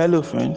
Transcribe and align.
Hello, 0.00 0.22
friend. 0.22 0.56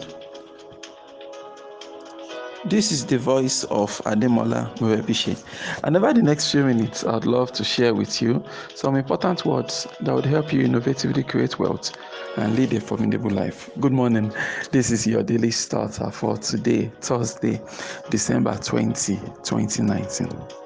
This 2.64 2.90
is 2.90 3.04
the 3.04 3.18
voice 3.18 3.64
of 3.64 3.90
Ademola 4.06 4.74
Morebise. 4.78 5.44
And 5.82 5.98
over 5.98 6.14
the 6.14 6.22
next 6.22 6.50
few 6.50 6.64
minutes, 6.64 7.04
I'd 7.04 7.26
love 7.26 7.52
to 7.52 7.62
share 7.62 7.92
with 7.92 8.22
you 8.22 8.42
some 8.74 8.96
important 8.96 9.44
words 9.44 9.86
that 10.00 10.14
would 10.14 10.24
help 10.24 10.50
you 10.50 10.66
innovatively 10.66 11.28
create 11.28 11.58
wealth 11.58 11.92
and 12.38 12.56
lead 12.56 12.72
a 12.72 12.80
formidable 12.80 13.30
life. 13.30 13.68
Good 13.80 13.92
morning. 13.92 14.32
This 14.70 14.90
is 14.90 15.06
your 15.06 15.22
daily 15.22 15.50
starter 15.50 16.10
for 16.10 16.38
today, 16.38 16.90
Thursday, 17.02 17.60
December 18.08 18.58
20, 18.62 19.16
2019. 19.42 20.63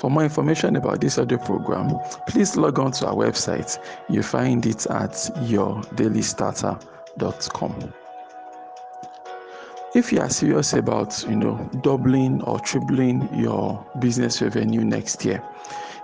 For 0.00 0.10
more 0.10 0.24
information 0.24 0.76
about 0.76 1.02
this 1.02 1.18
audio 1.18 1.36
program, 1.36 1.98
please 2.26 2.56
log 2.56 2.78
on 2.78 2.92
to 2.92 3.08
our 3.08 3.14
website. 3.14 3.78
You 4.08 4.22
find 4.22 4.64
it 4.64 4.86
at 4.86 5.10
yourdailystarter.com 5.44 7.92
if 9.92 10.12
you 10.12 10.20
are 10.20 10.30
serious 10.30 10.72
about 10.72 11.20
you 11.28 11.34
know 11.34 11.68
doubling 11.82 12.40
or 12.42 12.60
tripling 12.60 13.28
your 13.34 13.84
business 13.98 14.40
revenue 14.40 14.84
next 14.84 15.24
year 15.24 15.42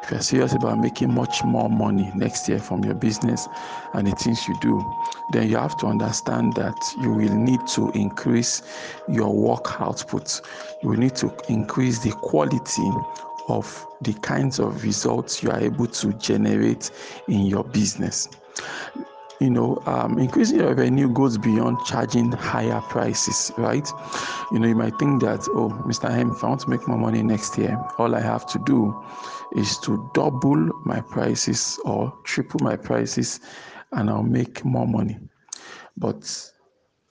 if 0.02 0.10
you're 0.10 0.20
serious 0.20 0.54
about 0.54 0.80
making 0.80 1.14
much 1.14 1.44
more 1.44 1.70
money 1.70 2.10
next 2.16 2.48
year 2.48 2.58
from 2.58 2.82
your 2.82 2.94
business 2.94 3.46
and 3.94 4.08
the 4.08 4.16
things 4.16 4.48
you 4.48 4.58
do 4.60 4.84
then 5.32 5.48
you 5.48 5.56
have 5.56 5.76
to 5.76 5.86
understand 5.86 6.52
that 6.54 6.76
you 7.00 7.12
will 7.12 7.36
need 7.36 7.64
to 7.68 7.88
increase 7.92 8.62
your 9.08 9.32
work 9.32 9.80
output 9.80 10.40
you 10.82 10.88
will 10.88 10.98
need 10.98 11.14
to 11.14 11.32
increase 11.48 12.00
the 12.00 12.10
quality 12.10 12.90
of 13.48 13.86
the 14.02 14.12
kinds 14.14 14.58
of 14.58 14.82
results 14.82 15.42
you 15.42 15.50
are 15.50 15.60
able 15.60 15.86
to 15.86 16.12
generate 16.14 16.90
in 17.28 17.46
your 17.46 17.64
business 17.64 18.28
you 19.40 19.50
know, 19.50 19.82
um, 19.86 20.18
increasing 20.18 20.58
your 20.58 20.68
revenue 20.68 21.08
goes 21.08 21.36
beyond 21.36 21.78
charging 21.84 22.32
higher 22.32 22.80
prices, 22.82 23.52
right? 23.58 23.86
You 24.50 24.58
know, 24.58 24.68
you 24.68 24.74
might 24.74 24.98
think 24.98 25.22
that, 25.22 25.46
oh, 25.50 25.70
Mr. 25.86 26.10
Hem, 26.10 26.30
if 26.30 26.42
I 26.42 26.48
want 26.48 26.62
to 26.62 26.70
make 26.70 26.86
more 26.88 26.98
money 26.98 27.22
next 27.22 27.58
year, 27.58 27.78
all 27.98 28.14
I 28.14 28.20
have 28.20 28.46
to 28.46 28.58
do 28.64 29.04
is 29.54 29.78
to 29.80 30.10
double 30.14 30.56
my 30.84 31.00
prices 31.00 31.78
or 31.84 32.12
triple 32.24 32.60
my 32.62 32.76
prices 32.76 33.40
and 33.92 34.08
I'll 34.08 34.22
make 34.22 34.64
more 34.64 34.86
money. 34.86 35.18
But 35.96 36.50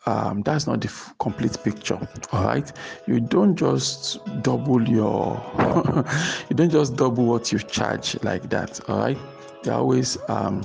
um, 0.07 0.41
that's 0.43 0.67
not 0.67 0.81
the 0.81 0.87
f- 0.87 1.13
complete 1.19 1.57
picture 1.63 1.99
all 2.31 2.43
right 2.43 2.71
you 3.07 3.19
don't 3.19 3.55
just 3.55 4.19
double 4.43 4.87
your 4.87 5.41
you 6.49 6.55
don't 6.55 6.69
just 6.69 6.95
double 6.95 7.25
what 7.25 7.51
you 7.51 7.59
charge 7.59 8.15
like 8.23 8.49
that 8.49 8.79
all 8.89 8.99
right 8.99 9.17
there 9.63 9.73
are 9.73 9.79
always 9.79 10.17
um, 10.29 10.63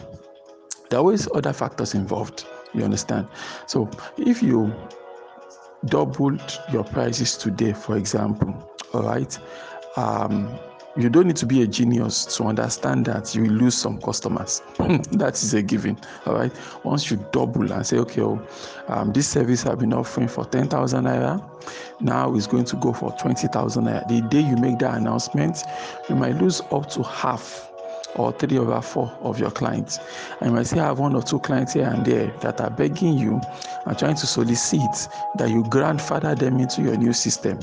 there 0.91 0.99
are 0.99 1.03
always 1.03 1.29
other 1.35 1.53
factors 1.53 1.95
involved. 1.95 2.47
You 2.75 2.85
understand? 2.85 3.29
So 3.67 3.89
if 4.19 4.43
you 4.43 4.73
doubled 5.87 6.61
your 6.73 6.85
prices 6.85 7.37
today, 7.37 7.73
for 7.73 7.97
example, 7.97 8.71
all 8.93 9.03
right, 9.03 9.39
um, 9.97 10.59
you 10.97 11.09
don't 11.09 11.27
need 11.27 11.37
to 11.37 11.47
be 11.47 11.63
a 11.63 11.67
genius 11.67 12.25
to 12.37 12.45
understand 12.45 13.07
that 13.07 13.35
you 13.35 13.43
will 13.43 13.51
lose 13.51 13.77
some 13.77 14.01
customers. 14.01 14.63
that 15.13 15.35
is 15.35 15.55
a 15.55 15.63
given. 15.63 15.97
All 16.27 16.35
right. 16.35 16.53
Once 16.85 17.11
you 17.11 17.25
double 17.33 17.71
and 17.73 17.87
say, 17.87 17.99
okay, 17.99 18.23
oh, 18.23 18.45
um, 18.89 19.13
this 19.13 19.29
service 19.29 19.67
I've 19.67 19.79
been 19.79 19.93
offering 19.93 20.27
for 20.27 20.45
10,000 20.45 21.05
naira, 21.05 21.43
now 22.01 22.35
is 22.35 22.47
going 22.47 22.65
to 22.65 22.77
go 22.77 22.93
for 22.93 23.13
20,000 23.21 23.85
naira. 23.85 24.09
The 24.09 24.21
day 24.29 24.41
you 24.41 24.57
make 24.57 24.81
that 24.81 24.97
announcement, 24.97 25.63
you 26.09 26.17
might 26.17 26.37
lose 26.37 26.61
up 26.73 26.91
to 26.91 27.03
half 27.05 27.71
or 28.17 28.33
three 28.33 28.59
over 28.59 28.81
four 28.81 29.17
of 29.21 29.39
your 29.39 29.51
clients. 29.51 29.99
And 30.41 30.51
you 30.51 30.57
might 30.57 30.67
still 30.67 30.81
have 30.81 30.99
one 30.99 31.15
or 31.15 31.23
two 31.23 31.39
clients 31.39 31.75
here 31.75 31.87
and 31.87 32.05
there 32.05 32.33
that 32.41 32.61
are 32.61 32.71
begging 32.71 33.17
you 33.17 33.41
and 33.87 33.99
trying 33.99 34.17
to 34.17 34.27
solicit 34.27 35.09
that 35.37 35.51
you 35.51 35.65
grandfather 35.69 36.35
them 36.35 36.59
into 36.59 36.83
your 36.83 36.97
new 36.97 37.13
system, 37.13 37.61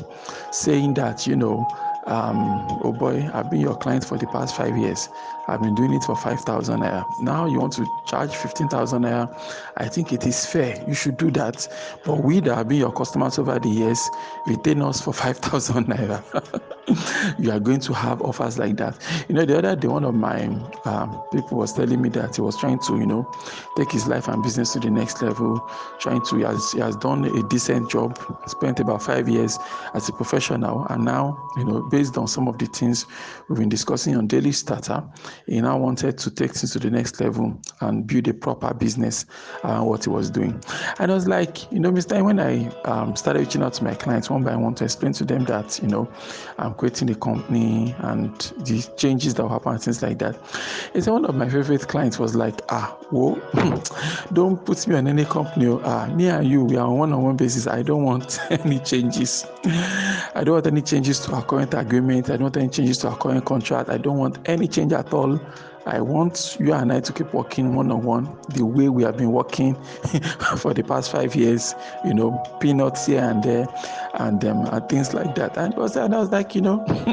saying 0.51 0.93
that, 0.95 1.27
you 1.27 1.35
know, 1.35 1.67
um, 2.07 2.65
oh 2.83 2.93
boy, 2.93 3.29
I've 3.33 3.49
been 3.49 3.61
your 3.61 3.75
client 3.75 4.05
for 4.05 4.17
the 4.17 4.27
past 4.27 4.55
five 4.55 4.77
years. 4.77 5.09
I've 5.49 5.61
been 5.61 5.75
doing 5.75 5.93
it 5.93 6.03
for 6.03 6.15
5,000 6.15 6.81
naira. 6.81 7.19
Now 7.21 7.45
you 7.45 7.59
want 7.59 7.73
to 7.73 7.87
charge 8.05 8.35
15,000 8.35 9.03
naira. 9.03 9.33
I 9.77 9.87
think 9.87 10.11
it 10.11 10.25
is 10.25 10.45
fair. 10.45 10.83
You 10.87 10.93
should 10.93 11.17
do 11.17 11.31
that. 11.31 11.67
But 12.05 12.23
we 12.23 12.41
that 12.41 12.55
have 12.55 12.67
been 12.67 12.79
your 12.79 12.91
customers 12.91 13.39
over 13.39 13.57
the 13.57 13.69
years, 13.69 14.09
retain 14.45 14.81
us 14.81 14.99
for 14.99 15.13
5,000 15.13 15.87
naira. 15.87 16.21
you 17.39 17.51
are 17.51 17.59
going 17.59 17.79
to 17.81 17.93
have 17.93 18.21
offers 18.21 18.57
like 18.57 18.75
that. 18.77 18.97
You 19.29 19.35
know, 19.35 19.45
the 19.45 19.57
other 19.57 19.75
day, 19.75 19.87
one 19.87 20.03
of 20.03 20.15
my 20.15 20.47
um, 20.85 21.21
people 21.31 21.57
was 21.57 21.73
telling 21.73 22.01
me 22.01 22.09
that 22.09 22.35
he 22.35 22.41
was 22.41 22.57
trying 22.57 22.79
to, 22.79 22.97
you 22.97 23.05
know, 23.05 23.29
take 23.77 23.91
his 23.91 24.07
life 24.07 24.27
and 24.27 24.43
business 24.43 24.73
to 24.73 24.79
the 24.79 24.89
next 24.89 25.21
level, 25.21 25.59
trying 25.99 26.21
to, 26.25 26.35
he 26.35 26.43
has, 26.43 26.71
he 26.73 26.79
has 26.79 26.95
done 26.97 27.23
a 27.23 27.43
decent 27.43 27.89
job, 27.89 28.19
spent 28.47 28.79
about 28.81 29.01
five 29.01 29.29
years 29.29 29.57
as 29.93 30.09
a 30.09 30.13
professional, 30.13 30.85
and 30.89 31.05
now, 31.05 31.49
you 31.55 31.63
know, 31.63 31.87
based 31.97 32.15
on 32.15 32.27
some 32.27 32.47
of 32.47 32.59
the 32.59 32.67
things 32.67 33.07
we've 33.49 33.57
been 33.57 33.69
discussing 33.69 34.15
on 34.15 34.27
Daily 34.27 34.51
Starter, 34.51 35.03
he 35.47 35.59
now 35.59 35.79
wanted 35.79 36.15
to 36.19 36.29
take 36.29 36.51
things 36.53 36.71
to 36.73 36.77
the 36.77 36.91
next 36.91 37.19
level 37.19 37.59
and 37.81 38.05
build 38.05 38.27
a 38.27 38.35
proper 38.35 38.71
business 38.71 39.25
uh, 39.63 39.81
what 39.81 40.03
he 40.03 40.11
was 40.11 40.29
doing. 40.29 40.61
And 40.99 41.11
I 41.11 41.15
was 41.15 41.27
like, 41.27 41.71
you 41.71 41.79
know, 41.79 41.91
Mr. 41.91 42.23
When 42.23 42.39
I 42.39 42.67
um, 42.83 43.15
started 43.15 43.39
reaching 43.39 43.63
out 43.63 43.73
to 43.73 43.83
my 43.83 43.95
clients 43.95 44.29
one 44.29 44.43
by 44.43 44.55
one 44.55 44.75
to 44.75 44.83
explain 44.83 45.11
to 45.13 45.25
them 45.25 45.45
that, 45.45 45.79
you 45.81 45.87
know, 45.87 46.07
I'm 46.59 46.75
creating 46.75 47.09
a 47.09 47.15
company 47.15 47.95
and 47.97 48.35
the 48.59 48.87
changes 48.95 49.33
that 49.33 49.41
will 49.41 49.49
happen 49.49 49.79
things 49.79 50.03
like 50.03 50.19
that. 50.19 50.37
It's 50.93 51.07
one 51.07 51.25
of 51.25 51.33
my 51.33 51.49
favorite 51.49 51.87
clients 51.87 52.19
was 52.19 52.35
like, 52.35 52.61
ah, 52.69 52.95
whoa, 53.09 53.41
don't 54.33 54.63
put 54.63 54.85
me 54.87 54.95
on 54.95 55.07
any 55.07 55.25
company. 55.25 55.65
Oh, 55.65 55.81
ah, 55.83 56.05
me 56.07 56.27
and 56.27 56.47
you, 56.47 56.63
we 56.63 56.75
are 56.77 56.87
on 56.87 56.97
one-on-one 56.97 57.37
basis. 57.37 57.65
I 57.65 57.81
don't 57.81 58.03
want 58.03 58.39
any 58.51 58.77
changes. 58.79 59.47
I 59.65 60.43
don't 60.43 60.53
want 60.53 60.67
any 60.67 60.83
changes 60.83 61.19
to 61.21 61.33
our 61.33 61.43
current 61.43 61.73
agreement. 61.87 62.29
I 62.29 62.33
don't 62.33 62.43
want 62.43 62.57
any 62.57 62.69
changes 62.69 62.97
to 62.99 63.09
our 63.09 63.17
current 63.17 63.45
contract. 63.45 63.89
I 63.89 63.97
don't 63.97 64.17
want 64.17 64.37
any 64.45 64.67
change 64.67 64.91
at 64.93 65.13
all. 65.13 65.39
I 65.87 66.01
want 66.01 66.57
you 66.59 66.73
and 66.73 66.91
I 66.91 66.99
to 66.99 67.13
keep 67.13 67.33
working 67.33 67.73
one 67.73 67.91
on 67.91 68.03
one 68.03 68.37
the 68.49 68.65
way 68.65 68.89
we 68.89 69.03
have 69.03 69.17
been 69.17 69.31
working 69.31 69.75
for 70.57 70.73
the 70.73 70.83
past 70.83 71.11
five 71.11 71.33
years, 71.35 71.75
you 72.05 72.13
know, 72.13 72.31
peanuts 72.59 73.05
here 73.05 73.21
and 73.21 73.41
there 73.41 73.67
and, 74.15 74.43
um, 74.43 74.65
and 74.65 74.89
things 74.89 75.13
like 75.13 75.33
that. 75.35 75.57
And, 75.57 75.73
was, 75.75 75.95
and 75.95 76.13
I 76.13 76.19
was 76.19 76.29
like, 76.29 76.55
you 76.55 76.61
know, 76.61 76.83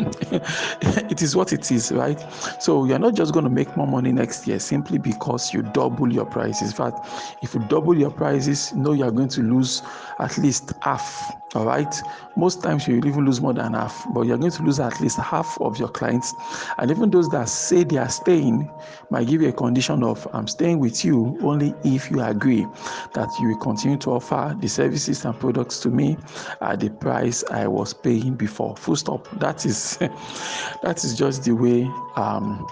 it 1.11 1.23
is 1.23 1.37
what 1.37 1.53
it 1.53 1.71
is, 1.71 1.93
right? 1.93 2.21
So 2.61 2.85
you're 2.85 2.99
not 2.99 3.15
just 3.15 3.33
going 3.33 3.45
to 3.45 3.51
make 3.51 3.77
more 3.77 3.87
money 3.87 4.11
next 4.13 4.47
year 4.47 4.59
simply 4.59 4.99
because 4.99 5.55
you 5.55 5.63
double 5.63 6.13
your 6.13 6.27
prices. 6.27 6.71
In 6.71 6.77
fact, 6.77 7.07
if 7.43 7.55
you 7.55 7.61
double 7.69 7.97
your 7.97 8.11
prices, 8.11 8.73
you 8.75 8.81
know 8.81 8.93
you're 8.93 9.13
going 9.13 9.29
to 9.29 9.43
lose 9.43 9.83
at 10.19 10.37
least 10.39 10.73
half 10.83 11.33
all 11.55 11.65
right 11.65 12.03
most 12.37 12.63
times 12.63 12.89
you 12.89 12.97
will 12.97 13.07
even 13.07 13.25
lose 13.25 13.41
more 13.41 13.53
than 13.53 13.75
half 13.75 14.07
but 14.13 14.23
you're 14.23 14.39
going 14.39 14.51
to 14.51 14.63
lose 14.63 14.81
at 14.81 15.01
least 15.01 15.19
half 15.19 15.61
of 15.61 15.79
your 15.79 15.89
clients 15.89 16.35
and 16.79 16.91
even 16.91 17.11
those 17.11 17.29
that 17.29 17.49
say 17.49 17.85
they 17.85 17.97
are 17.97 18.09
staying 18.09 18.64
might 19.11 19.27
give 19.27 19.43
you 19.43 19.49
a 19.49 19.53
condition 19.53 20.03
of 20.03 20.27
i'm 20.33 20.47
staying 20.47 20.79
with 20.79 21.05
you 21.05 21.37
only 21.43 21.75
if 21.85 22.11
you 22.11 22.21
agree 22.21 22.67
that 23.15 23.29
you 23.41 23.49
will 23.49 23.59
continue 23.59 23.97
to 23.97 24.11
offer 24.11 24.57
the 24.61 24.69
services 24.69 25.25
and 25.25 25.39
products 25.39 25.81
to 25.81 25.89
me 25.89 26.17
at 26.61 26.81
the 26.81 26.91
price 26.91 27.45
i 27.51 27.67
was 27.67 27.95
paying 27.95 28.35
before. 28.35 28.77
Full 28.77 28.97
stop. 28.97 29.29
That 29.39 29.65
is 29.67 29.97
that 30.83 31.03
is 31.05 31.17
just 31.17 31.45
the 31.45 31.53
way 31.53 31.91
um, 32.17 32.67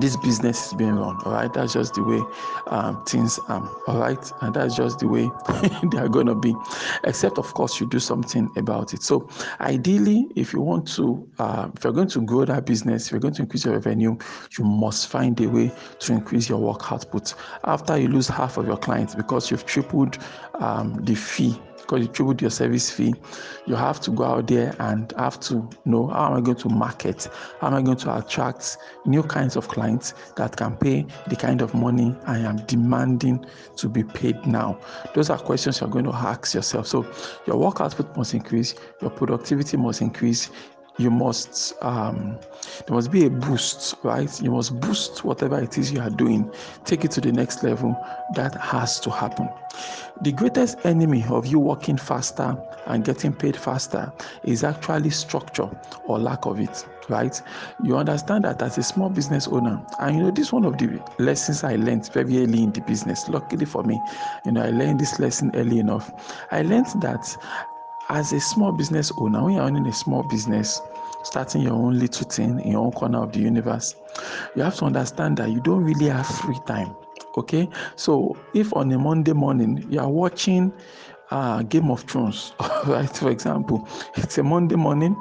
this 0.00 0.16
business 0.16 0.68
is 0.68 0.74
being 0.74 0.96
run 0.96 1.18
all 1.24 1.32
right? 1.32 1.52
That's 1.52 1.72
just 1.72 1.94
the 1.94 2.02
way 2.02 2.22
um, 2.66 3.04
things 3.04 3.38
are 3.48 3.68
all 3.86 3.98
right? 3.98 4.32
And 4.40 4.54
that's 4.54 4.74
just 4.74 4.98
the 5.00 5.08
way 5.08 5.30
they 5.90 5.98
are 5.98 6.08
going 6.08 6.26
to 6.26 6.34
be 6.34 6.54
except 7.04 7.38
of 7.38 7.52
course 7.54 7.80
you 7.80 7.86
do 7.86 7.98
something 7.98 8.50
about 8.56 8.94
it. 8.94 9.02
So 9.02 9.28
ideally 9.60 10.28
if 10.36 10.52
you 10.52 10.60
want 10.60 10.88
to 10.96 11.28
uh, 11.38 11.68
if 11.76 11.84
you're 11.84 11.92
going 11.92 12.08
to 12.08 12.20
grow 12.22 12.44
that 12.44 12.66
business 12.66 13.06
if 13.06 13.12
you're 13.12 13.20
going 13.20 13.34
to 13.34 13.42
increase 13.42 13.64
your 13.64 13.74
revenue 13.74 14.16
you 14.58 14.64
must 14.64 15.08
find 15.08 15.38
a 15.40 15.48
way 15.48 15.72
to 16.00 16.12
increase 16.12 16.48
your 16.48 16.58
work 16.58 16.90
output. 16.92 17.34
After 17.64 17.96
you 17.98 18.08
lose 18.08 18.28
half 18.28 18.56
of 18.56 18.66
your 18.66 18.76
clients 18.78 19.14
because 19.14 19.50
you've 19.50 19.66
tripled 19.66 20.18
um, 20.54 21.04
the 21.04 21.14
fee 21.14 21.60
because 21.80 22.00
you 22.00 22.08
tripled 22.08 22.40
your 22.40 22.50
service 22.50 22.90
fee, 22.90 23.14
you 23.66 23.74
have 23.74 24.00
to 24.00 24.10
go 24.10 24.24
out 24.24 24.46
there 24.46 24.74
and 24.78 25.12
have 25.16 25.40
to 25.40 25.68
know 25.84 26.08
how 26.08 26.30
am 26.30 26.38
I 26.38 26.40
going 26.40 26.58
to 26.58 26.68
market, 26.68 27.28
how 27.60 27.68
am 27.68 27.74
I 27.74 27.82
going 27.82 27.96
to 27.98 28.18
attract 28.18 28.78
new 29.06 29.22
kinds 29.22 29.56
of 29.56 29.68
clients 29.68 30.14
that 30.36 30.56
can 30.56 30.76
pay 30.76 31.06
the 31.28 31.36
kind 31.36 31.62
of 31.62 31.74
money 31.74 32.14
I 32.26 32.38
am 32.38 32.56
demanding 32.66 33.44
to 33.76 33.88
be 33.88 34.04
paid 34.04 34.46
now. 34.46 34.78
Those 35.14 35.30
are 35.30 35.38
questions 35.38 35.80
you're 35.80 35.90
going 35.90 36.04
to 36.04 36.14
ask 36.14 36.54
yourself. 36.54 36.86
So 36.86 37.06
your 37.46 37.56
work 37.56 37.80
output 37.80 38.16
must 38.16 38.34
increase, 38.34 38.74
your 39.00 39.10
productivity 39.10 39.76
must 39.76 40.00
increase, 40.00 40.50
you 40.98 41.10
must 41.10 41.74
um, 41.82 42.38
There 42.86 42.94
must 42.94 43.10
be 43.10 43.26
a 43.26 43.30
boost, 43.30 43.94
right? 44.02 44.40
You 44.42 44.50
must 44.50 44.78
boost 44.80 45.24
whatever 45.24 45.60
it 45.60 45.78
is 45.78 45.92
you 45.92 46.00
are 46.00 46.10
doing, 46.10 46.50
take 46.84 47.04
it 47.04 47.10
to 47.12 47.20
the 47.20 47.32
next 47.32 47.62
level. 47.62 47.96
That 48.34 48.54
has 48.56 49.00
to 49.00 49.10
happen. 49.10 49.48
The 50.22 50.32
greatest 50.32 50.78
enemy 50.84 51.24
of 51.28 51.46
you 51.46 51.58
working 51.58 51.96
faster 51.96 52.56
and 52.86 53.04
getting 53.04 53.32
paid 53.32 53.56
faster 53.56 54.12
is 54.44 54.64
actually 54.64 55.10
structure 55.10 55.70
or 56.06 56.18
lack 56.18 56.46
of 56.46 56.60
it, 56.60 56.86
right? 57.08 57.40
You 57.84 57.96
understand 57.96 58.44
that 58.44 58.60
as 58.62 58.78
a 58.78 58.82
small 58.82 59.10
business 59.10 59.46
owner, 59.48 59.80
and 60.00 60.16
you 60.16 60.22
know, 60.24 60.30
this 60.30 60.52
one 60.52 60.64
of 60.64 60.78
the 60.78 61.00
lessons 61.18 61.62
I 61.62 61.76
learned 61.76 62.12
very 62.12 62.42
early 62.42 62.62
in 62.62 62.72
the 62.72 62.80
business. 62.80 63.28
Luckily 63.28 63.66
for 63.66 63.82
me, 63.84 64.00
you 64.44 64.52
know, 64.52 64.62
I 64.62 64.70
learned 64.70 65.00
this 65.00 65.18
lesson 65.20 65.50
early 65.54 65.78
enough. 65.78 66.10
I 66.50 66.62
learned 66.62 66.86
that 67.02 67.36
as 68.10 68.32
a 68.32 68.40
small 68.40 68.72
business 68.72 69.12
owner, 69.18 69.44
when 69.44 69.54
you're 69.54 69.62
owning 69.62 69.86
a 69.86 69.92
small 69.92 70.22
business, 70.22 70.80
starting 71.28 71.60
your 71.60 71.74
own 71.74 71.98
little 71.98 72.26
thing 72.26 72.58
in 72.60 72.72
your 72.72 72.86
own 72.86 72.92
corner 72.92 73.22
of 73.22 73.32
the 73.32 73.40
universe, 73.40 73.94
you 74.56 74.62
have 74.62 74.76
to 74.76 74.86
understand 74.86 75.36
that 75.36 75.50
you 75.50 75.60
don't 75.60 75.84
really 75.84 76.08
have 76.08 76.26
free 76.26 76.58
time. 76.66 76.96
Okay, 77.36 77.68
so 77.96 78.36
if 78.54 78.74
on 78.74 78.90
a 78.92 78.98
Monday 78.98 79.34
morning 79.34 79.86
you 79.90 80.00
are 80.00 80.08
watching 80.08 80.72
uh, 81.30 81.62
Game 81.62 81.90
of 81.90 82.02
Thrones, 82.02 82.52
right? 82.86 83.08
For 83.14 83.30
example, 83.30 83.88
it's 84.16 84.38
a 84.38 84.42
Monday 84.42 84.76
morning, 84.76 85.16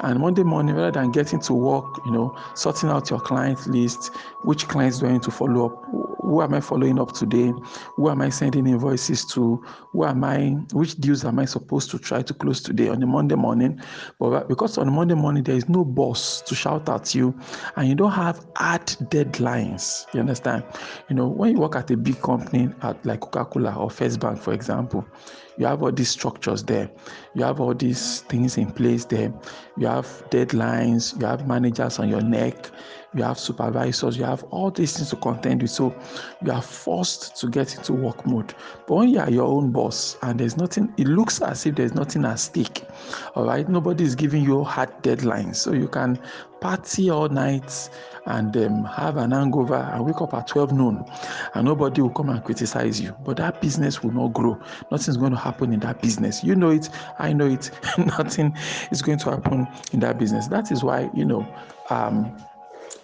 and 0.00 0.20
Monday 0.20 0.42
morning, 0.42 0.74
rather 0.74 1.00
than 1.00 1.12
getting 1.12 1.40
to 1.40 1.54
work, 1.54 1.84
you 2.04 2.12
know, 2.12 2.36
sorting 2.54 2.90
out 2.90 3.10
your 3.10 3.20
client 3.20 3.66
list, 3.66 4.10
which 4.44 4.68
clients 4.68 4.98
do 4.98 5.06
I 5.06 5.12
need 5.12 5.22
to 5.22 5.30
follow 5.30 5.66
up? 5.66 5.84
Who 6.20 6.42
am 6.42 6.54
I 6.54 6.60
following 6.60 6.98
up 6.98 7.12
today? 7.12 7.52
Who 7.94 8.10
am 8.10 8.20
I 8.20 8.30
sending 8.30 8.66
invoices 8.66 9.24
to? 9.26 9.62
Who 9.92 10.04
am 10.04 10.24
I? 10.24 10.48
Which 10.72 10.96
deals 10.96 11.24
am 11.24 11.38
I 11.38 11.44
supposed 11.44 11.90
to 11.92 11.98
try 11.98 12.22
to 12.22 12.34
close 12.34 12.60
today 12.60 12.88
on 12.88 13.02
a 13.02 13.06
Monday 13.06 13.36
morning? 13.36 13.80
But 14.18 14.48
because 14.48 14.76
on 14.76 14.92
Monday 14.92 15.14
morning 15.14 15.44
there 15.44 15.54
is 15.54 15.68
no 15.68 15.84
boss 15.84 16.42
to 16.42 16.54
shout 16.54 16.88
at 16.88 17.14
you, 17.14 17.38
and 17.76 17.88
you 17.88 17.94
don't 17.94 18.12
have 18.12 18.44
hard 18.56 18.86
deadlines. 18.86 20.06
You 20.12 20.20
understand? 20.20 20.64
You 21.08 21.16
know, 21.16 21.28
when 21.28 21.52
you 21.52 21.60
work 21.60 21.76
at 21.76 21.90
a 21.90 21.96
big 21.96 22.20
company 22.20 22.70
at 22.82 23.04
like 23.06 23.20
Coca-Cola 23.20 23.76
or 23.76 23.90
First 23.90 24.20
Bank, 24.20 24.40
for 24.40 24.52
example 24.52 25.06
you 25.58 25.66
have 25.66 25.82
all 25.82 25.92
these 25.92 26.10
structures 26.10 26.62
there. 26.64 26.90
You 27.34 27.44
have 27.44 27.60
all 27.60 27.74
these 27.74 28.20
things 28.22 28.58
in 28.58 28.70
place 28.70 29.04
there. 29.04 29.32
You 29.76 29.86
have 29.86 30.06
deadlines. 30.30 31.18
You 31.20 31.26
have 31.26 31.46
managers 31.46 31.98
on 31.98 32.08
your 32.08 32.20
neck 32.20 32.70
you 33.14 33.22
have 33.22 33.38
supervisors 33.38 34.16
you 34.16 34.24
have 34.24 34.44
all 34.44 34.70
these 34.70 34.96
things 34.96 35.10
to 35.10 35.16
contend 35.16 35.62
with. 35.62 35.70
So 35.70 35.94
you 36.44 36.52
are 36.52 36.62
forced 36.62 37.36
to 37.40 37.48
get 37.48 37.74
into 37.76 37.92
work 37.92 38.26
mode. 38.26 38.54
But 38.86 38.94
when 38.94 39.08
you 39.08 39.20
are 39.20 39.30
your 39.30 39.46
own 39.46 39.72
boss 39.72 40.16
and 40.22 40.40
there's 40.40 40.56
nothing 40.56 40.92
it 40.96 41.06
looks 41.06 41.40
as 41.42 41.66
if 41.66 41.76
there's 41.76 41.94
nothing 41.94 42.24
at 42.24 42.36
stake 42.36 42.84
all 43.34 43.46
right 43.46 43.68
nobody 43.68 44.04
is 44.04 44.14
giving 44.14 44.42
you 44.42 44.64
hard 44.64 44.90
deadlines. 45.02 45.56
So 45.56 45.72
you 45.72 45.88
can 45.88 46.18
party 46.60 47.10
all 47.10 47.28
night 47.28 47.90
and 48.26 48.56
um, 48.56 48.84
have 48.84 49.16
an 49.18 49.30
hangover 49.30 49.76
and 49.76 50.04
wake 50.04 50.20
up 50.20 50.34
at 50.34 50.48
12 50.48 50.72
noon 50.72 51.04
and 51.54 51.64
nobody 51.64 52.00
will 52.02 52.10
come 52.10 52.30
and 52.30 52.42
criticize 52.42 53.00
you. 53.00 53.14
But 53.24 53.36
that 53.36 53.60
business 53.60 54.02
will 54.02 54.12
not 54.12 54.32
grow. 54.32 54.58
Nothing's 54.90 55.16
going 55.16 55.32
to 55.32 55.38
happen 55.38 55.72
in 55.72 55.80
that 55.80 56.02
business. 56.02 56.42
You 56.42 56.56
know 56.56 56.70
it 56.70 56.88
i 57.18 57.32
know 57.32 57.46
it. 57.46 57.70
Nothing 57.98 58.56
is 58.90 59.02
going 59.02 59.18
to 59.18 59.30
happen 59.30 59.66
in 59.92 60.00
that 60.00 60.18
business. 60.18 60.48
That 60.48 60.70
is 60.72 60.82
why 60.82 61.10
you 61.14 61.24
know 61.24 61.46
um, 61.90 62.36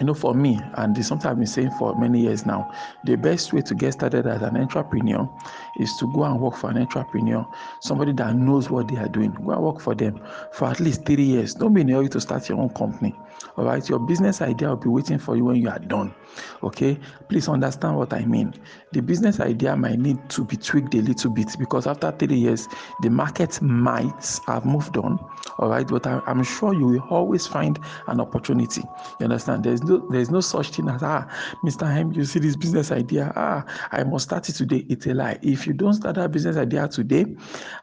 you 0.02 0.06
know, 0.06 0.14
for 0.14 0.34
me, 0.34 0.58
and 0.78 0.96
this 0.96 1.06
something 1.06 1.30
I've 1.30 1.36
been 1.36 1.46
saying 1.46 1.70
for 1.78 1.94
many 1.94 2.22
years 2.22 2.44
now, 2.44 2.68
the 3.04 3.14
best 3.14 3.52
way 3.52 3.60
to 3.60 3.72
get 3.72 3.92
started 3.92 4.26
as 4.26 4.42
an 4.42 4.56
entrepreneur 4.56 5.30
is 5.78 5.96
to 5.98 6.12
go 6.12 6.24
and 6.24 6.40
work 6.40 6.56
for 6.56 6.70
an 6.70 6.78
entrepreneur, 6.78 7.46
somebody 7.80 8.12
that 8.14 8.34
knows 8.34 8.68
what 8.68 8.88
they 8.88 8.96
are 8.96 9.08
doing. 9.08 9.30
Go 9.30 9.52
and 9.52 9.62
work 9.62 9.80
for 9.80 9.94
them 9.94 10.20
for 10.54 10.66
at 10.66 10.80
least 10.80 11.06
three 11.06 11.22
years. 11.22 11.54
Don't 11.54 11.72
be 11.72 11.82
in 11.82 11.90
a 11.90 11.94
hurry 11.94 12.08
to 12.08 12.20
start 12.20 12.48
your 12.48 12.58
own 12.58 12.70
company. 12.70 13.14
All 13.56 13.64
right, 13.64 13.88
your 13.88 14.00
business 14.00 14.40
idea 14.40 14.70
will 14.70 14.76
be 14.76 14.88
waiting 14.88 15.18
for 15.18 15.36
you 15.36 15.44
when 15.44 15.56
you 15.56 15.68
are 15.68 15.78
done. 15.78 16.14
Okay, 16.62 16.98
please 17.28 17.48
understand 17.48 17.96
what 17.96 18.12
I 18.12 18.24
mean. 18.24 18.54
The 18.92 19.02
business 19.02 19.40
idea 19.40 19.76
might 19.76 19.98
need 19.98 20.28
to 20.30 20.44
be 20.44 20.56
tweaked 20.56 20.94
a 20.94 21.02
little 21.02 21.30
bit 21.30 21.48
because 21.58 21.86
after 21.86 22.10
three 22.12 22.36
years, 22.36 22.66
the 23.02 23.10
market 23.10 23.60
might 23.60 24.40
have 24.46 24.64
moved 24.64 24.96
on. 24.96 25.18
All 25.58 25.68
right, 25.68 25.86
but 25.86 26.06
I, 26.06 26.20
am 26.26 26.42
sure 26.42 26.72
you 26.72 26.86
will 26.86 27.06
always 27.10 27.46
find 27.46 27.78
an 28.06 28.20
opportunity. 28.20 28.82
You 29.20 29.24
understand? 29.24 29.64
There's 29.64 29.82
no 29.82 29.91
there's 30.10 30.30
no 30.30 30.40
such 30.40 30.70
thing 30.70 30.88
as 30.88 31.02
ah, 31.02 31.26
Mr. 31.64 31.90
Hem, 31.90 32.12
you 32.12 32.24
see 32.24 32.38
this 32.38 32.56
business 32.56 32.90
idea. 32.90 33.32
Ah, 33.36 33.64
I 33.90 34.04
must 34.04 34.24
start 34.24 34.48
it 34.48 34.54
today. 34.54 34.84
It's 34.88 35.06
a 35.06 35.14
lie. 35.14 35.38
If 35.42 35.66
you 35.66 35.72
don't 35.72 35.94
start 35.94 36.16
that 36.16 36.32
business 36.32 36.56
idea 36.56 36.88
today, 36.88 37.26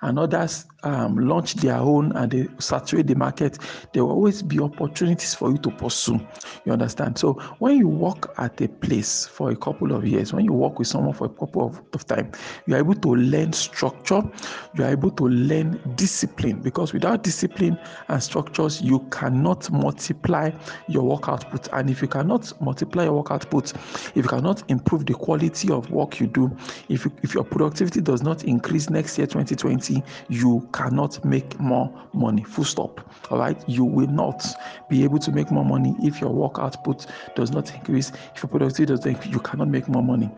and 0.02 0.20
others 0.20 0.66
um, 0.84 1.18
launch 1.18 1.56
their 1.56 1.78
own 1.78 2.12
and 2.14 2.32
they 2.32 2.48
saturate 2.60 3.08
the 3.08 3.16
market, 3.16 3.58
there 3.94 4.06
will 4.06 4.12
always 4.12 4.42
be 4.42 4.60
opportunities 4.60 5.34
for 5.36 5.52
you 5.52 5.58
to 5.60 5.72
pursue. 5.72 6.20
You 6.66 6.74
understand? 6.74 7.18
So 7.18 7.34
when 7.60 7.78
you 7.78 7.88
work 7.88 8.34
at 8.38 8.60
a 8.62 8.68
place 8.68 9.28
for 9.28 9.52
a 9.52 9.56
couple 9.56 9.94
of 9.94 10.06
years, 10.06 10.34
when 10.34 10.46
you 10.46 10.54
work 10.54 10.80
with 10.80 10.88
someone 10.88 11.14
for 11.14 11.26
a 11.26 11.30
couple 11.30 11.66
of, 11.66 11.82
of 11.94 12.06
time, 12.06 12.32
you 12.66 12.76
are 12.76 12.80
able 12.80 12.96
to 12.96 13.16
learn 13.16 13.54
structure, 13.54 14.22
you 14.76 14.84
are 14.84 14.92
able 14.92 15.12
to 15.12 15.28
learn 15.28 15.80
discipline 15.96 16.62
because 16.62 16.94
without 16.94 17.24
discipline 17.24 17.78
and 18.08 18.24
structures, 18.24 18.82
you 18.82 19.00
cannot 19.12 19.70
multiply 19.72 20.52
your 20.88 21.04
work 21.04 21.28
output. 21.28 21.68
And 21.74 21.90
if 21.90 21.99
you 22.01 22.07
cannot 22.07 22.60
multiply 22.62 23.04
your 23.04 23.13
work 23.13 23.31
output, 23.31 23.74
if 23.74 24.16
you 24.16 24.24
cannot 24.24 24.63
improve 24.69 25.06
the 25.06 25.13
quality 25.13 25.72
of 25.72 25.90
work 25.92 26.19
you 26.19 26.28
do, 26.28 26.56
if, 26.90 27.06
you, 27.06 27.12
if 27.24 27.34
your 27.34 27.44
productivity 27.44 28.01
does 28.01 28.22
not 28.22 28.44
increase 28.44 28.90
next 28.90 29.18
year, 29.18 29.28
2020, 29.28 30.04
you 30.30 30.68
cannot 30.74 31.24
make 31.25 31.60
more 31.60 31.92
money. 32.13 32.44
Full 32.44 32.63
stop. 32.63 33.01
All 33.31 33.40
right. 33.40 33.62
You 33.68 33.84
will 33.84 34.07
not 34.07 34.46
be 34.90 35.04
able 35.04 35.19
to 35.19 35.31
make 35.31 35.51
more 35.51 35.66
money 35.66 35.96
if 36.01 36.19
your 36.22 36.31
work 36.31 36.60
output 36.60 37.06
does 37.36 37.51
not 37.51 37.74
increase. 37.74 38.12
If 38.36 38.44
your 38.44 38.50
productivity 38.50 38.86
does 38.94 39.06
not 39.06 39.16
increase, 39.16 39.34
you 39.34 39.40
cannot 39.40 39.68
make 39.68 39.88
more 39.88 40.04
money. 40.04 40.30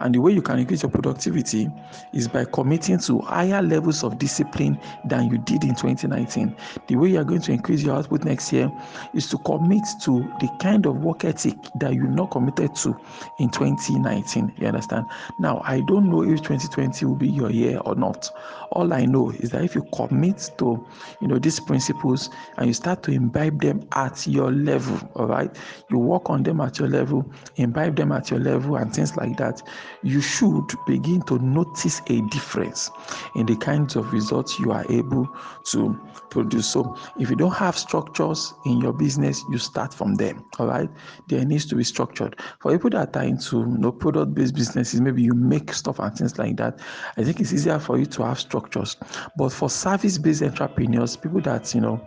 And 0.00 0.14
the 0.14 0.18
way 0.18 0.32
you 0.32 0.42
can 0.42 0.58
increase 0.58 0.82
your 0.82 0.90
productivity 0.90 1.68
is 2.12 2.28
by 2.28 2.44
committing 2.44 2.98
to 3.00 3.20
higher 3.20 3.62
levels 3.62 4.02
of 4.04 4.18
discipline 4.18 4.78
than 5.04 5.30
you 5.30 5.38
did 5.38 5.64
in 5.64 5.74
2019. 5.74 6.56
The 6.88 6.96
way 6.96 7.10
you 7.10 7.18
are 7.18 7.24
going 7.24 7.42
to 7.42 7.52
increase 7.52 7.82
your 7.82 7.96
output 7.96 8.24
next 8.24 8.52
year 8.52 8.70
is 9.14 9.28
to 9.30 9.38
commit 9.38 9.84
to 10.02 10.20
the 10.40 10.48
kind 10.60 10.86
of 10.86 10.99
work 11.00 11.24
ethic 11.24 11.56
that 11.76 11.94
you're 11.94 12.06
not 12.06 12.30
committed 12.30 12.74
to 12.76 12.98
in 13.38 13.50
2019. 13.50 14.52
You 14.58 14.66
understand? 14.66 15.06
Now, 15.38 15.62
I 15.64 15.80
don't 15.80 16.10
know 16.10 16.22
if 16.22 16.42
2020 16.42 17.04
will 17.06 17.14
be 17.14 17.28
your 17.28 17.50
year 17.50 17.78
or 17.84 17.94
not. 17.94 18.30
All 18.72 18.92
I 18.92 19.04
know 19.04 19.30
is 19.30 19.50
that 19.50 19.64
if 19.64 19.74
you 19.74 19.86
commit 19.94 20.50
to, 20.58 20.86
you 21.20 21.28
know, 21.28 21.38
these 21.38 21.58
principles 21.58 22.30
and 22.56 22.66
you 22.68 22.74
start 22.74 23.02
to 23.04 23.12
imbibe 23.12 23.60
them 23.60 23.86
at 23.92 24.26
your 24.26 24.52
level, 24.52 25.00
all 25.14 25.26
right, 25.26 25.54
you 25.90 25.98
work 25.98 26.30
on 26.30 26.42
them 26.42 26.60
at 26.60 26.78
your 26.78 26.88
level, 26.88 27.24
imbibe 27.56 27.96
them 27.96 28.12
at 28.12 28.30
your 28.30 28.40
level, 28.40 28.76
and 28.76 28.94
things 28.94 29.16
like 29.16 29.36
that, 29.38 29.62
you 30.02 30.20
should 30.20 30.66
begin 30.86 31.22
to 31.22 31.38
notice 31.38 32.00
a 32.08 32.20
difference 32.28 32.90
in 33.34 33.46
the 33.46 33.56
kinds 33.56 33.96
of 33.96 34.12
results 34.12 34.58
you 34.58 34.70
are 34.70 34.84
able 34.90 35.28
to 35.64 35.98
produce. 36.30 36.68
So, 36.68 36.96
if 37.18 37.30
you 37.30 37.36
don't 37.36 37.54
have 37.54 37.76
structures 37.76 38.54
in 38.64 38.80
your 38.80 38.92
business, 38.92 39.42
you 39.50 39.58
start 39.58 39.92
from 39.92 40.14
them, 40.14 40.44
all 40.58 40.66
right. 40.66 40.89
There 41.28 41.44
needs 41.44 41.66
to 41.66 41.74
be 41.74 41.84
structured. 41.84 42.36
For 42.60 42.72
people 42.72 42.90
that 42.90 43.16
are 43.16 43.22
into 43.22 43.58
you 43.58 43.78
know, 43.78 43.92
product-based 43.92 44.54
businesses, 44.54 45.00
maybe 45.00 45.22
you 45.22 45.34
make 45.34 45.72
stuff 45.72 45.98
and 45.98 46.14
things 46.16 46.38
like 46.38 46.56
that. 46.56 46.78
I 47.16 47.24
think 47.24 47.40
it's 47.40 47.52
easier 47.52 47.78
for 47.78 47.98
you 47.98 48.06
to 48.06 48.24
have 48.24 48.40
structures. 48.40 48.96
But 49.36 49.52
for 49.52 49.70
service-based 49.70 50.42
entrepreneurs, 50.42 51.16
people 51.16 51.40
that 51.42 51.74
you 51.74 51.80
know 51.80 52.00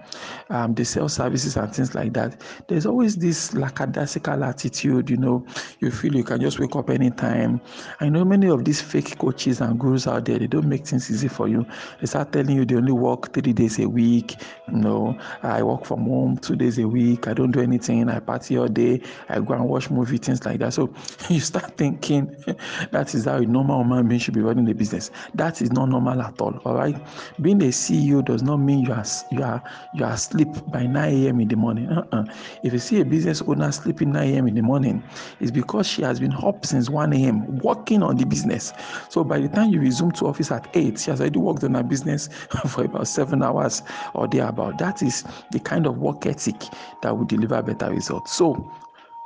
um, 0.49 0.73
they 0.73 0.83
sell 0.83 1.09
services 1.09 1.57
and 1.57 1.73
things 1.73 1.95
like 1.95 2.13
that, 2.13 2.41
there's 2.67 2.85
always 2.85 3.15
this 3.15 3.53
lackadaisical 3.53 4.43
attitude. 4.43 5.09
You 5.09 5.17
know, 5.17 5.45
you 5.79 5.91
feel 5.91 6.15
you 6.15 6.23
can 6.23 6.41
just 6.41 6.59
wake 6.59 6.75
up 6.75 6.89
anytime. 6.89 7.61
I 7.99 8.09
know 8.09 8.25
many 8.25 8.47
of 8.47 8.65
these 8.65 8.81
fake 8.81 9.17
coaches 9.17 9.61
and 9.61 9.79
gurus 9.79 10.07
out 10.07 10.25
there. 10.25 10.39
They 10.39 10.47
don't 10.47 10.67
make 10.67 10.85
things 10.85 11.09
easy 11.09 11.27
for 11.27 11.47
you. 11.47 11.65
They 11.99 12.07
start 12.07 12.31
telling 12.31 12.55
you 12.55 12.65
they 12.65 12.75
only 12.75 12.91
work 12.91 13.33
three 13.33 13.53
days 13.53 13.79
a 13.79 13.87
week. 13.87 14.35
You 14.67 14.77
know, 14.77 15.17
I 15.41 15.63
work 15.63 15.85
from 15.85 16.05
home 16.05 16.37
two 16.37 16.55
days 16.55 16.77
a 16.79 16.87
week. 16.87 17.27
I 17.27 17.33
don't 17.33 17.51
do 17.51 17.61
anything. 17.61 18.09
I 18.09 18.19
party 18.19 18.57
all 18.57 18.67
day. 18.73 19.01
I 19.29 19.39
go 19.39 19.53
and 19.53 19.67
watch 19.67 19.89
movie 19.89 20.17
things 20.17 20.45
like 20.45 20.59
that. 20.59 20.73
So 20.73 20.93
you 21.29 21.39
start 21.39 21.77
thinking 21.77 22.35
that 22.91 23.13
is 23.13 23.25
how 23.25 23.37
a 23.37 23.45
normal 23.45 23.83
human 23.83 24.07
being 24.07 24.19
should 24.19 24.33
be 24.33 24.41
running 24.41 24.69
a 24.69 24.73
business. 24.73 25.11
That 25.35 25.61
is 25.61 25.71
not 25.71 25.89
normal 25.89 26.21
at 26.21 26.39
all. 26.41 26.57
All 26.65 26.75
right. 26.75 26.95
Being 27.41 27.61
a 27.61 27.67
CEO 27.67 28.23
does 28.23 28.43
not 28.43 28.57
mean 28.57 28.79
you 28.85 28.93
are 28.93 29.05
you 29.31 29.43
are 29.43 29.63
you 29.93 30.03
are 30.05 30.13
asleep 30.13 30.49
by 30.67 30.85
9 30.85 31.25
a.m. 31.25 31.39
in 31.39 31.47
the 31.47 31.55
morning. 31.55 31.89
Uh-uh. 31.89 32.25
If 32.63 32.73
you 32.73 32.79
see 32.79 33.01
a 33.01 33.05
business 33.05 33.41
owner 33.41 33.71
sleeping 33.71 34.11
9 34.11 34.33
a.m. 34.33 34.47
in 34.47 34.55
the 34.55 34.61
morning, 34.61 35.03
it's 35.39 35.51
because 35.51 35.87
she 35.87 36.01
has 36.01 36.19
been 36.19 36.33
up 36.33 36.65
since 36.65 36.89
1 36.89 37.13
a.m. 37.13 37.57
working 37.59 38.03
on 38.03 38.17
the 38.17 38.25
business. 38.25 38.73
So 39.09 39.23
by 39.23 39.39
the 39.39 39.49
time 39.49 39.69
you 39.69 39.79
resume 39.79 40.11
to 40.13 40.27
office 40.27 40.51
at 40.51 40.67
8, 40.75 40.99
she 40.99 41.11
has 41.11 41.21
already 41.21 41.39
worked 41.39 41.63
on 41.63 41.75
her 41.75 41.83
business 41.83 42.27
for 42.67 42.85
about 42.85 43.07
seven 43.07 43.43
hours 43.43 43.81
or 44.13 44.27
thereabout. 44.27 44.77
That 44.79 45.01
is 45.01 45.23
the 45.51 45.59
kind 45.59 45.85
of 45.85 45.97
work 45.97 46.25
ethic 46.25 46.61
that 47.01 47.15
will 47.17 47.25
deliver 47.25 47.61
better 47.61 47.91
results. 47.91 48.33
So 48.33 48.62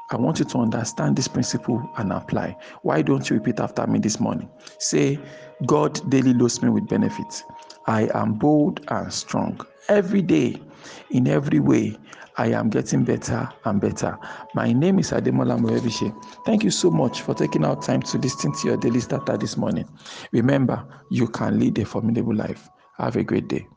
I 0.09 0.15
want 0.17 0.39
you 0.39 0.45
to 0.45 0.59
understand 0.59 1.17
this 1.17 1.27
principle 1.27 1.89
and 1.97 2.13
apply. 2.13 2.57
Why 2.83 3.01
don't 3.01 3.29
you 3.29 3.37
repeat 3.37 3.59
after 3.59 3.85
me 3.87 3.99
this 3.99 4.19
morning? 4.19 4.49
Say, 4.79 5.19
God 5.65 6.09
daily 6.09 6.33
loads 6.33 6.61
me 6.61 6.69
with 6.69 6.87
benefits. 6.87 7.43
I 7.87 8.09
am 8.13 8.33
bold 8.35 8.81
and 8.89 9.11
strong. 9.13 9.59
Every 9.89 10.21
day, 10.21 10.61
In 11.11 11.27
every 11.27 11.59
way, 11.59 11.97
I 12.37 12.47
am 12.47 12.69
getting 12.69 13.03
better 13.03 13.49
and 13.65 13.81
better. 13.81 14.17
My 14.53 14.71
name 14.73 14.99
is 14.99 15.11
Ademola 15.11 15.57
Morebise. 15.59 16.13
Thank 16.45 16.63
you 16.63 16.71
so 16.71 16.91
much 16.91 17.21
for 17.21 17.33
taking 17.33 17.65
out 17.65 17.81
time 17.81 18.01
to 18.03 18.17
listen 18.17 18.53
to 18.53 18.67
your 18.67 18.77
daily 18.77 18.99
starter 18.99 19.37
this 19.37 19.57
morning. 19.57 19.87
Remember, 20.31 20.85
you 21.09 21.27
can 21.27 21.59
lead 21.59 21.79
a 21.79 21.85
formidable 21.85 22.35
life. 22.35 22.69
Have 22.97 23.15
a 23.15 23.23
great 23.23 23.47
day. 23.47 23.67